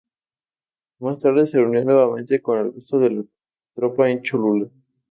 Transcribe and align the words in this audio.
Más 0.97 1.21
tarde 1.21 1.45
se 1.45 1.59
reunió 1.59 1.85
nuevamente 1.85 2.41
con 2.41 2.57
el 2.57 2.73
resto 2.73 2.97
de 2.97 3.11
la 3.11 3.23
tropa 3.75 4.09
en 4.09 4.23
Cholula. 4.23 4.67